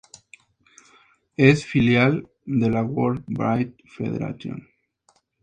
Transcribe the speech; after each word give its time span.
Es 1.37 1.63
filial 1.63 2.27
de 2.45 2.71
la 2.71 2.81
World 2.83 3.23
Bridge 3.27 3.83
Federation. 3.87 4.67